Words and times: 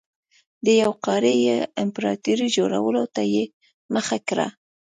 د 0.65 0.67
یوې 0.81 0.97
قاره 1.05 1.33
يي 1.45 1.57
امپراتورۍ 1.83 2.47
جوړولو 2.57 3.03
ته 3.15 3.21
یې 3.33 3.43
مخه 3.93 4.17
کړه. 4.27 4.47